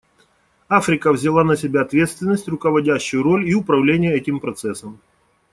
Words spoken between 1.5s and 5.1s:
себя ответственность, руководящую роль и управление этим процессом.